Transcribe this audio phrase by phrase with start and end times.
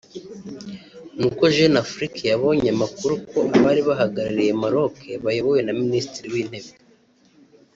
[1.17, 6.77] ni uko Jeune Afrique yabonye amakuru ko abari bahagarariye Maroc bayobowe na Minisitiri w’Intebe